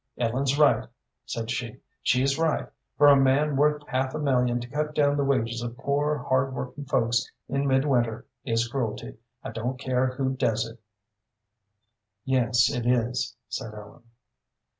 "Ellen's 0.17 0.57
right," 0.57 0.89
said 1.27 1.51
she; 1.51 1.77
"she's 2.01 2.39
right. 2.39 2.67
For 2.97 3.07
a 3.07 3.15
man 3.15 3.55
worth 3.55 3.87
half 3.87 4.15
a 4.15 4.17
million 4.17 4.59
to 4.59 4.67
cut 4.67 4.95
down 4.95 5.15
the 5.15 5.23
wages 5.23 5.61
of 5.61 5.77
poor, 5.77 6.17
hard 6.17 6.55
working 6.55 6.85
folks 6.85 7.29
in 7.47 7.67
midwinter 7.67 8.25
is 8.43 8.67
cruelty. 8.67 9.17
I 9.43 9.51
don't 9.51 9.77
care 9.79 10.07
who 10.15 10.33
does 10.35 10.65
it." 10.67 10.79
"Yes, 12.25 12.73
it 12.73 12.87
is," 12.87 13.35
said 13.47 13.75
Ellen. 13.75 14.01